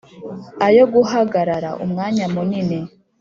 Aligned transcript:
ayo 0.67 0.83
guhagarara 0.93 1.69
Umwanya 1.85 2.25
munini 2.33 2.79